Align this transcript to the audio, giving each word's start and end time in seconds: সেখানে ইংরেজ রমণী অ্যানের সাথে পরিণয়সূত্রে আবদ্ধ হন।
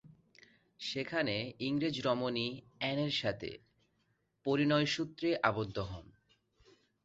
সেখানে 0.79 1.35
ইংরেজ 1.59 1.95
রমণী 2.05 2.47
অ্যানের 2.77 3.11
সাথে 3.11 3.49
পরিণয়সূত্রে 4.45 5.29
আবদ্ধ 5.43 5.77
হন। 5.79 6.05